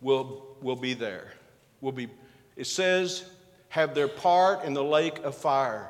[0.00, 1.32] will, will be there.
[1.80, 2.08] Will be,
[2.56, 3.24] it says
[3.70, 5.88] have their part in the lake of fire.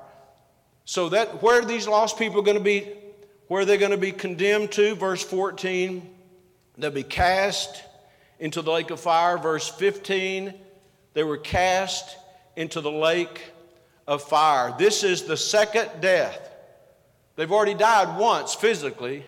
[0.85, 2.89] So that where are these lost people going to be?
[3.49, 4.95] Where are they going to be condemned to?
[4.95, 6.09] Verse 14,
[6.79, 7.83] they'll be cast
[8.39, 9.39] into the lake of fire.
[9.39, 10.55] Verse 15,
[11.15, 12.17] they were cast
[12.55, 13.43] into the lake
[14.07, 14.75] of fire.
[14.79, 16.39] This is the second death.
[17.37, 19.25] They've already died once physically,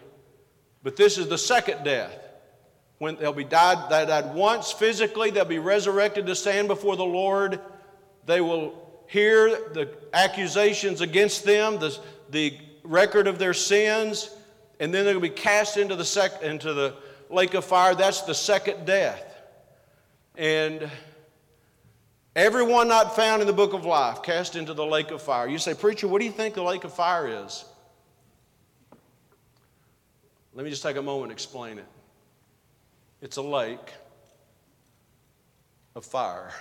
[0.82, 2.18] but this is the second death.
[2.98, 7.04] When they'll be died, they died once physically, they'll be resurrected to stand before the
[7.04, 7.58] Lord.
[8.26, 8.74] They will
[9.06, 11.98] hear the accusations against them, the,
[12.30, 14.30] the record of their sins,
[14.80, 16.94] and then they'll be cast into the, sec- into the
[17.28, 17.94] lake of fire.
[17.94, 19.22] That's the second death.
[20.36, 20.90] And
[22.34, 25.48] everyone not found in the book of life cast into the lake of fire.
[25.48, 27.64] You say, Preacher, what do you think the lake of fire is?
[30.54, 31.86] Let me just take a moment and explain it.
[33.20, 33.92] It's a lake
[35.94, 36.52] of fire.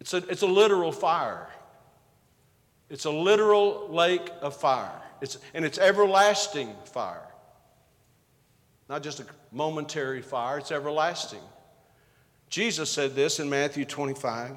[0.00, 1.48] It's a, it's a literal fire.
[2.88, 5.00] It's a literal lake of fire.
[5.20, 7.26] It's, and it's everlasting fire.
[8.88, 11.42] Not just a momentary fire, it's everlasting.
[12.48, 14.56] Jesus said this in Matthew 25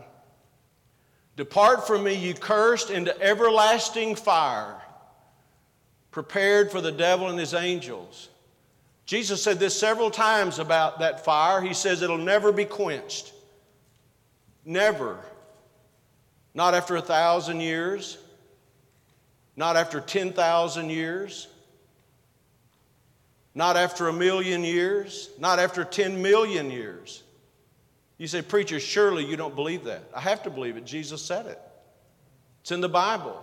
[1.36, 4.80] Depart from me, you cursed, into everlasting fire,
[6.12, 8.30] prepared for the devil and his angels.
[9.06, 11.60] Jesus said this several times about that fire.
[11.62, 13.34] He says it'll never be quenched.
[14.64, 15.20] Never.
[16.54, 18.18] Not after a thousand years,
[19.56, 21.48] not after 10,000 years,
[23.56, 27.24] not after a million years, not after 10 million years.
[28.18, 30.04] You say, Preacher, surely you don't believe that.
[30.16, 30.86] I have to believe it.
[30.86, 31.60] Jesus said it,
[32.62, 33.40] it's in the Bible.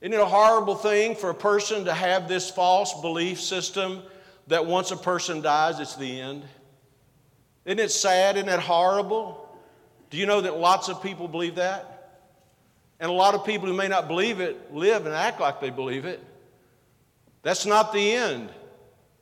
[0.00, 4.02] Isn't it a horrible thing for a person to have this false belief system
[4.46, 6.44] that once a person dies, it's the end?
[7.64, 8.36] Isn't it sad?
[8.36, 9.47] Isn't it horrible?
[10.10, 11.94] Do you know that lots of people believe that?
[13.00, 15.70] And a lot of people who may not believe it live and act like they
[15.70, 16.22] believe it.
[17.42, 18.50] That's not the end.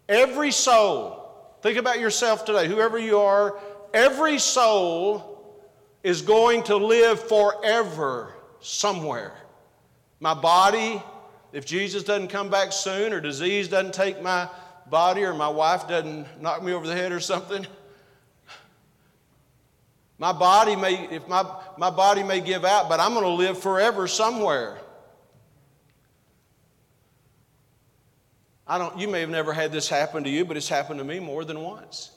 [0.08, 1.28] Every soul,
[1.62, 3.58] think about yourself today, whoever you are,
[3.92, 5.60] every soul
[6.02, 9.34] is going to live forever somewhere.
[10.20, 11.02] My body,
[11.52, 14.48] if Jesus doesn't come back soon, or disease doesn't take my
[14.88, 17.66] body, or my wife doesn't knock me over the head or something,
[20.18, 21.44] my body may, if my,
[21.76, 24.78] my body may give out, but I'm going to live forever somewhere.
[28.66, 31.04] I don't, you may have never had this happen to you, but it's happened to
[31.04, 32.10] me more than once.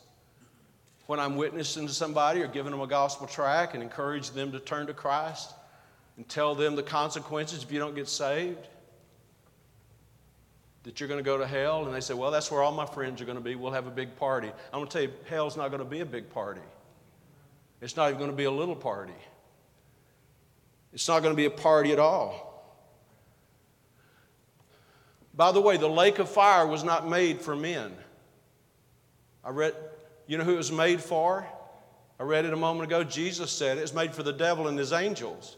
[1.05, 4.59] When I'm witnessing to somebody or giving them a gospel track and encourage them to
[4.59, 5.53] turn to Christ
[6.17, 8.67] and tell them the consequences if you don't get saved,
[10.83, 12.85] that you're going to go to hell, and they say, Well, that's where all my
[12.85, 13.55] friends are going to be.
[13.55, 14.47] We'll have a big party.
[14.47, 16.61] I'm going to tell you, hell's not going to be a big party.
[17.81, 19.13] It's not even going to be a little party.
[20.93, 22.45] It's not going to be a party at all.
[25.33, 27.93] By the way, the lake of fire was not made for men.
[29.43, 29.73] I read,
[30.27, 31.47] you know who it was made for?
[32.19, 33.03] I read it a moment ago.
[33.05, 33.81] Jesus said it.
[33.81, 35.55] It's made for the devil and his angels.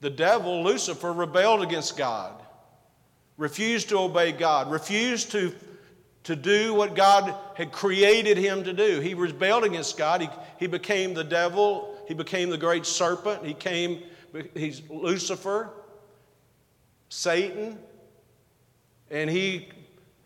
[0.00, 2.32] The devil, Lucifer, rebelled against God,
[3.36, 5.54] refused to obey God, refused to
[6.26, 8.98] to do what God had created him to do.
[8.98, 10.22] He rebelled against God.
[10.22, 11.96] He, he became the devil.
[12.08, 13.46] He became the great serpent.
[13.46, 14.02] He came,
[14.52, 15.70] he's Lucifer,
[17.10, 17.78] Satan,
[19.08, 19.68] and he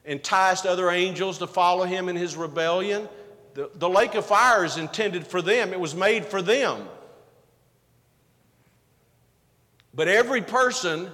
[0.06, 3.06] enticed other angels to follow him in his rebellion.
[3.52, 6.88] The, the lake of fire is intended for them, it was made for them.
[9.92, 11.10] But every person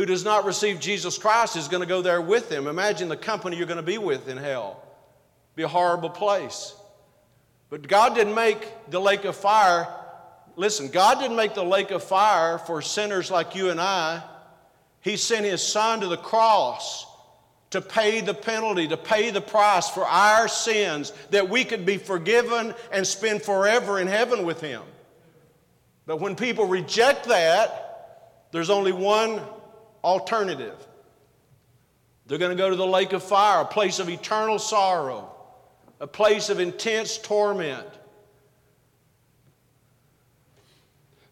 [0.00, 2.68] who does not receive Jesus Christ is going to go there with them.
[2.68, 4.82] Imagine the company you're going to be with in hell.
[5.56, 6.74] Be a horrible place.
[7.68, 9.86] But God didn't make the lake of fire.
[10.56, 14.22] Listen, God didn't make the lake of fire for sinners like you and I.
[15.02, 17.04] He sent His Son to the cross
[17.68, 21.98] to pay the penalty, to pay the price for our sins, that we could be
[21.98, 24.80] forgiven and spend forever in heaven with Him.
[26.06, 29.42] But when people reject that, there's only one
[30.02, 30.76] alternative.
[32.26, 35.30] They're going to go to the lake of fire, a place of eternal sorrow,
[35.98, 37.86] a place of intense torment.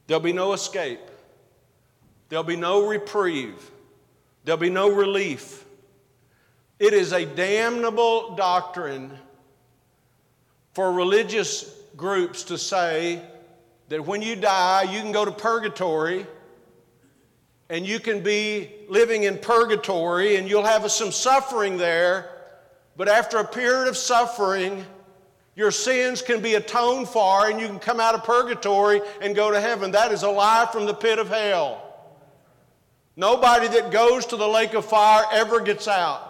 [0.06, 1.00] There'll be no escape,
[2.28, 3.70] there'll be no reprieve,
[4.44, 5.64] there'll be no relief.
[6.78, 9.10] It is a damnable doctrine
[10.72, 13.22] for religious groups to say
[13.88, 16.26] that when you die, you can go to purgatory
[17.70, 22.30] and you can be living in purgatory and you'll have some suffering there,
[22.96, 24.84] but after a period of suffering,
[25.54, 29.50] your sins can be atoned for and you can come out of purgatory and go
[29.50, 29.90] to heaven.
[29.90, 31.84] That is a lie from the pit of hell.
[33.16, 36.24] Nobody that goes to the lake of fire ever gets out.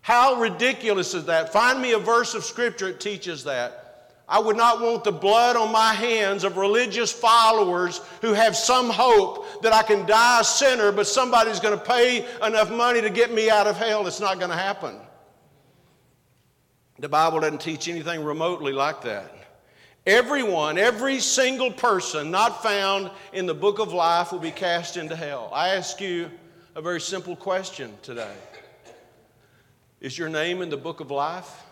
[0.00, 1.52] How ridiculous is that?
[1.52, 3.83] Find me a verse of scripture that teaches that.
[4.26, 8.88] I would not want the blood on my hands of religious followers who have some
[8.88, 13.10] hope that I can die a sinner, but somebody's going to pay enough money to
[13.10, 14.06] get me out of hell.
[14.06, 14.96] It's not going to happen.
[16.98, 19.30] The Bible doesn't teach anything remotely like that.
[20.06, 25.16] Everyone, every single person not found in the book of life will be cast into
[25.16, 25.50] hell.
[25.52, 26.30] I ask you
[26.74, 28.34] a very simple question today
[30.00, 31.62] Is your name in the book of life?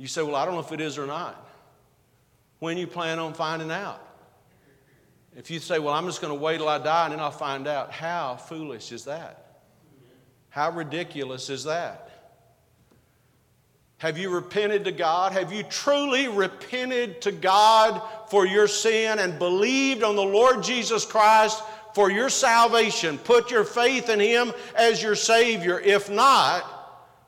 [0.00, 1.46] You say, Well, I don't know if it is or not.
[2.58, 4.02] When you plan on finding out?
[5.36, 7.30] If you say, Well, I'm just going to wait till I die and then I'll
[7.30, 9.60] find out, how foolish is that?
[10.48, 12.32] How ridiculous is that?
[13.98, 15.32] Have you repented to God?
[15.32, 21.04] Have you truly repented to God for your sin and believed on the Lord Jesus
[21.04, 21.62] Christ
[21.94, 23.18] for your salvation?
[23.18, 25.78] Put your faith in Him as your Savior.
[25.78, 26.64] If not,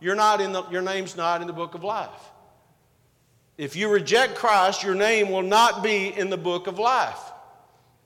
[0.01, 2.32] you're not in the, your name's not in the book of life.
[3.63, 7.21] If you reject Christ, your name will not be in the book of life.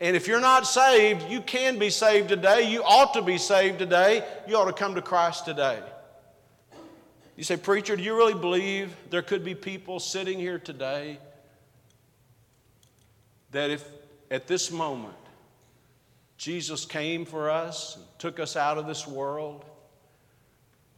[0.01, 2.71] And if you're not saved, you can be saved today.
[2.71, 4.23] You ought to be saved today.
[4.47, 5.79] You ought to come to Christ today.
[7.37, 11.19] You say, Preacher, do you really believe there could be people sitting here today
[13.53, 13.83] that if
[14.31, 15.17] at this moment
[16.37, 19.65] Jesus came for us and took us out of this world,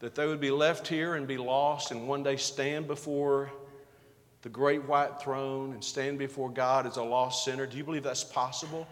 [0.00, 3.52] that they would be left here and be lost and one day stand before
[4.48, 7.66] the great white throne and stand before God as a lost sinner?
[7.66, 8.88] Do you believe that's possible?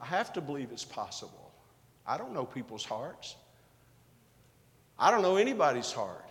[0.00, 1.50] I have to believe it's possible.
[2.06, 3.34] I don't know people's hearts.
[4.96, 6.24] I don't know anybody's heart.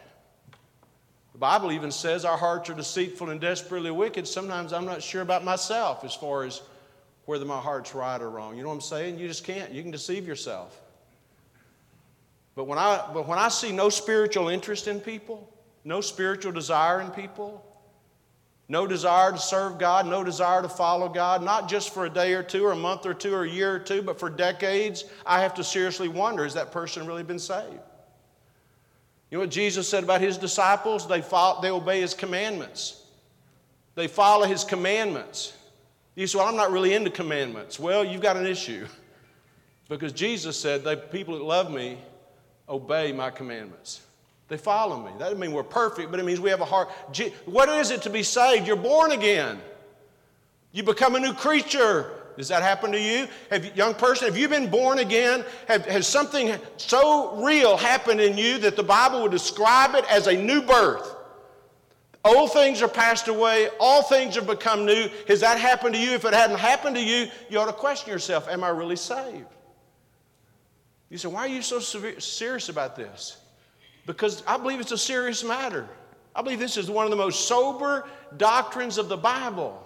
[1.33, 4.25] The Bible even says our hearts are deceitful and desperately wicked.
[4.25, 6.61] Sometimes I'm not sure about myself as far as
[7.25, 8.55] whether my heart's right or wrong.
[8.55, 9.19] You know what I'm saying?
[9.19, 9.73] You just can't.
[9.73, 10.79] You can deceive yourself.
[12.55, 15.53] But when I, but when I see no spiritual interest in people,
[15.83, 17.65] no spiritual desire in people,
[18.71, 22.31] no desire to serve God, no desire to follow God, not just for a day
[22.31, 25.03] or two or a month or two or a year or two, but for decades,
[25.25, 27.81] I have to seriously wonder has that person really been saved?
[29.29, 31.05] You know what Jesus said about his disciples?
[31.05, 33.03] They, follow, they obey his commandments.
[33.95, 35.51] They follow his commandments.
[36.15, 37.77] You say, Well, I'm not really into commandments.
[37.77, 38.87] Well, you've got an issue.
[39.89, 41.97] Because Jesus said, The people that love me
[42.69, 43.99] obey my commandments.
[44.51, 45.11] They follow me.
[45.13, 46.89] That doesn't mean we're perfect, but it means we have a heart.
[47.45, 48.67] What is it to be saved?
[48.67, 49.61] You're born again.
[50.73, 52.11] You become a new creature.
[52.35, 53.29] Does that happen to you?
[53.49, 55.45] Have, young person, have you been born again?
[55.69, 60.27] Have, has something so real happened in you that the Bible would describe it as
[60.27, 61.15] a new birth?
[62.25, 65.09] Old things are passed away, all things have become new.
[65.29, 66.11] Has that happened to you?
[66.11, 69.47] If it hadn't happened to you, you ought to question yourself Am I really saved?
[71.09, 73.37] You say, Why are you so serious about this?
[74.05, 75.87] Because I believe it's a serious matter.
[76.35, 79.85] I believe this is one of the most sober doctrines of the Bible.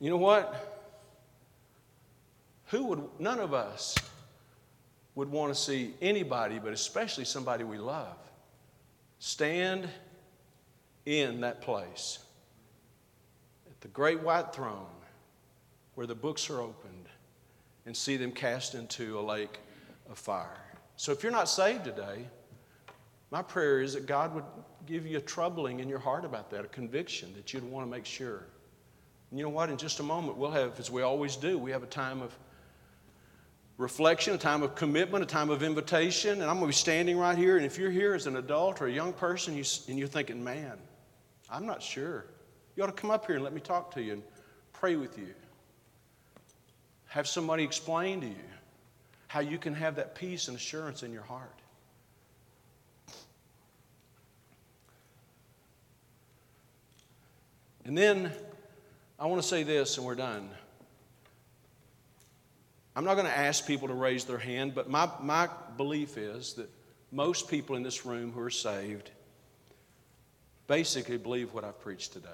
[0.00, 0.92] You know what?
[2.66, 3.96] Who would, none of us
[5.14, 8.16] would want to see anybody, but especially somebody we love,
[9.18, 9.88] stand
[11.06, 12.18] in that place
[13.70, 14.86] at the great white throne
[15.94, 17.08] where the books are opened
[17.86, 19.58] and see them cast into a lake
[20.14, 20.62] of fire.
[20.96, 22.26] So if you're not saved today,
[23.30, 24.44] my prayer is that God would
[24.86, 27.90] give you a troubling in your heart about that, a conviction that you'd want to
[27.90, 28.46] make sure
[29.34, 29.68] you know what?
[29.68, 32.38] In just a moment, we'll have, as we always do, we have a time of
[33.78, 36.40] reflection, a time of commitment, a time of invitation.
[36.40, 37.56] And I'm going to be standing right here.
[37.56, 40.78] And if you're here as an adult or a young person and you're thinking, man,
[41.50, 42.26] I'm not sure,
[42.76, 44.22] you ought to come up here and let me talk to you and
[44.72, 45.34] pray with you.
[47.06, 48.34] Have somebody explain to you
[49.34, 51.58] how you can have that peace and assurance in your heart.
[57.84, 58.30] And then
[59.18, 60.48] I want to say this and we're done.
[62.94, 66.52] I'm not going to ask people to raise their hand, but my, my belief is
[66.52, 66.70] that
[67.10, 69.10] most people in this room who are saved
[70.68, 72.28] basically believe what I've preached today.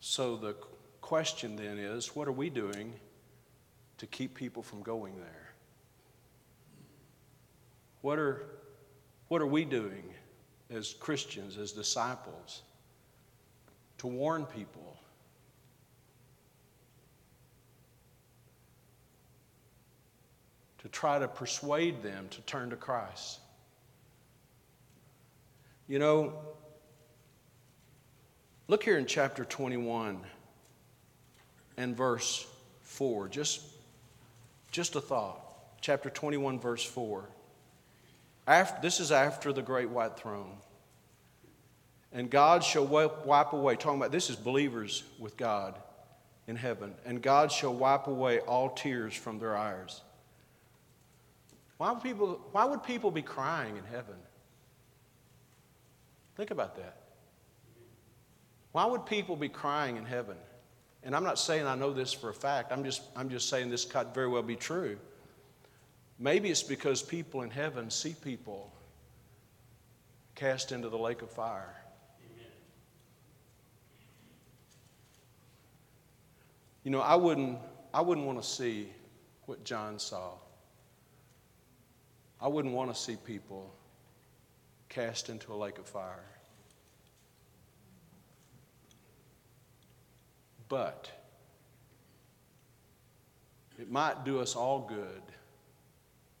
[0.00, 0.56] So the
[1.06, 2.92] question then is what are we doing
[3.96, 5.54] to keep people from going there?
[8.00, 8.44] What are,
[9.28, 10.02] what are we doing
[10.68, 12.62] as Christians, as disciples,
[13.98, 14.96] to warn people.
[20.78, 23.38] To try to persuade them to turn to Christ.
[25.86, 26.32] You know,
[28.66, 30.18] look here in chapter 21
[31.76, 32.46] and verse
[32.82, 33.28] 4.
[33.28, 33.62] Just,
[34.70, 35.46] just a thought
[35.80, 37.28] chapter 21, verse 4.
[38.46, 40.56] After, this is after the great white throne.
[42.12, 45.78] And God shall wipe away, talking about this is believers with God
[46.46, 50.00] in heaven, and God shall wipe away all tears from their eyes.
[51.76, 54.14] Why would people, why would people be crying in heaven?
[56.36, 56.96] Think about that.
[58.72, 60.36] Why would people be crying in heaven?
[61.06, 63.70] And I'm not saying I know this for a fact, I'm just, I'm just saying
[63.70, 64.98] this could very well be true.
[66.18, 68.72] Maybe it's because people in heaven see people
[70.34, 71.76] cast into the lake of fire.
[76.82, 77.60] You know, I wouldn't,
[77.94, 78.88] I wouldn't want to see
[79.44, 80.32] what John saw.
[82.40, 83.72] I wouldn't want to see people
[84.88, 86.24] cast into a lake of fire.
[90.68, 91.10] But
[93.78, 95.22] it might do us all good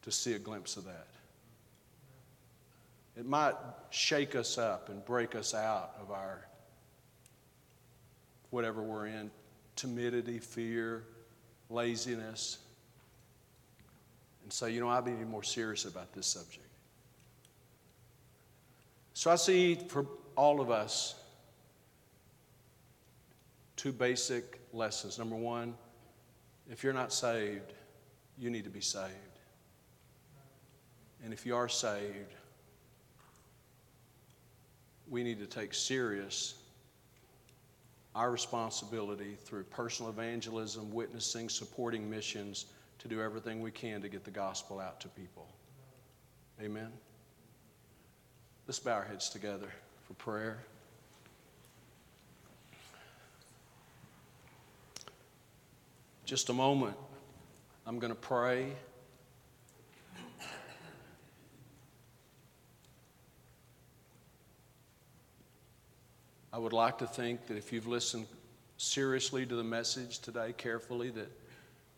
[0.02, 1.08] to see a glimpse of that.
[3.16, 3.54] It might
[3.90, 6.46] shake us up and break us out of our
[8.50, 9.30] whatever we're in
[9.74, 11.04] timidity, fear,
[11.68, 12.58] laziness,
[14.42, 16.66] and say, you know, I'll be more serious about this subject.
[19.12, 20.06] So I see for
[20.36, 21.14] all of us
[23.76, 25.18] two basic lessons.
[25.18, 25.74] Number one,
[26.70, 27.72] if you're not saved,
[28.38, 29.12] you need to be saved.
[31.22, 32.34] And if you are saved,
[35.08, 36.54] we need to take serious
[38.14, 42.64] our responsibility through personal evangelism, witnessing, supporting missions
[42.98, 45.46] to do everything we can to get the gospel out to people.
[46.62, 46.90] Amen.
[48.66, 49.68] Let's bow our heads together
[50.06, 50.64] for prayer.
[56.26, 56.96] Just a moment,
[57.86, 58.72] I'm going to pray.
[66.52, 68.26] I would like to think that if you've listened
[68.76, 71.30] seriously to the message today, carefully, that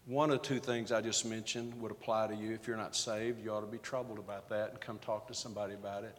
[0.04, 2.52] one or two things I just mentioned would apply to you.
[2.52, 5.34] If you're not saved, you ought to be troubled about that and come talk to
[5.34, 6.18] somebody about it.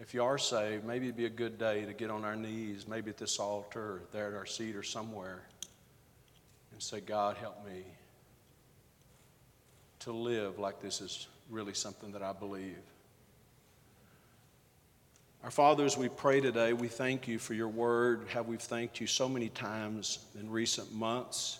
[0.00, 2.88] If you are saved, maybe it'd be a good day to get on our knees,
[2.88, 5.42] maybe at this altar or there at our seat or somewhere,
[6.80, 7.82] and say, God, help me
[9.98, 12.78] to live like this is really something that I believe.
[15.44, 18.98] Our Father, as we pray today, we thank you for your word, how we've thanked
[18.98, 21.58] you so many times in recent months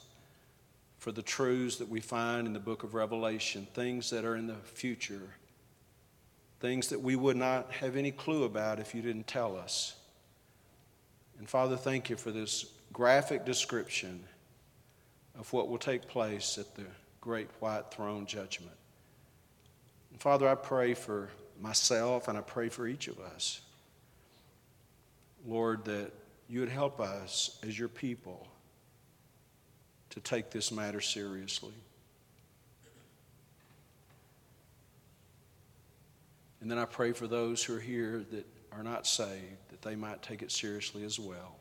[1.00, 4.46] for the truths that we find in the book of Revelation, things that are in
[4.46, 5.34] the future,
[6.60, 9.96] things that we would not have any clue about if you didn't tell us.
[11.38, 12.64] And Father, thank you for this
[12.94, 14.24] graphic description
[15.40, 16.84] of what will take place at the
[17.22, 18.76] great white throne judgment.
[20.12, 23.62] And Father, I pray for myself and I pray for each of us.
[25.46, 26.12] Lord, that
[26.46, 28.46] you would help us as your people
[30.10, 31.72] to take this matter seriously.
[36.60, 39.96] And then I pray for those who are here that are not saved, that they
[39.96, 41.59] might take it seriously as well.